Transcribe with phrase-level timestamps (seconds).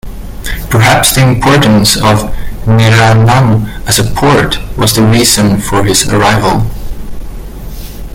[0.71, 2.33] Perhaps the importance of
[2.65, 6.65] Niranam as a port was the reason for his arrival.